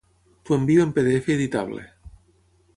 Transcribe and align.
T'ho 0.47 0.57
envio 0.59 0.85
en 0.87 0.95
pdf 0.95 1.29
editable 1.37 1.87